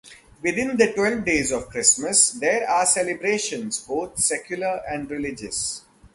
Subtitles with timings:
[0.41, 5.83] Within the Twelve Days of Christmas, there are celebrations both secular and religious.